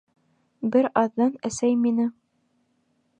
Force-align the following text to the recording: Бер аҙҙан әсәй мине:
Бер 0.75 0.87
аҙҙан 1.01 1.37
әсәй 1.49 1.77
мине: 1.85 2.09